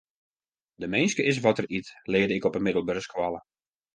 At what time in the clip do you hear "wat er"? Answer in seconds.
1.45-1.67